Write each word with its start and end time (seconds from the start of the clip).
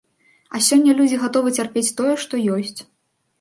А 0.55 0.61
сёння 0.67 0.95
людзі 1.01 1.19
гатовы 1.25 1.53
цярпець 1.59 1.93
тое, 2.01 2.15
што 2.25 2.41
ёсць. 2.57 2.75